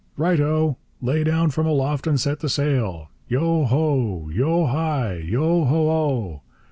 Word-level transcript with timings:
'Right 0.17 0.39
oh! 0.39 0.77
Lay 0.99 1.23
down 1.23 1.51
from 1.51 1.67
aloft 1.67 2.07
and 2.07 2.19
set 2.19 2.39
the 2.39 2.49
sail!' 2.49 3.11
Yo 3.27 3.65
ho, 3.65 4.31
yo 4.33 4.65
hai, 4.65 5.17
yo 5.23 5.63
ho 5.63 5.89
oh! 5.91 6.41